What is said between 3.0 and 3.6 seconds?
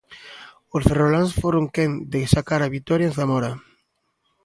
en Zamora.